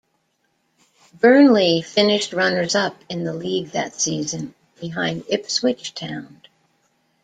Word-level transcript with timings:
Burnley 1.13 1.83
finished 1.83 2.33
runners-up 2.33 2.97
in 3.07 3.23
the 3.23 3.35
league 3.35 3.67
that 3.73 4.01
season, 4.01 4.55
behind 4.79 5.25
Ipswich 5.29 5.93
Town. 5.93 6.41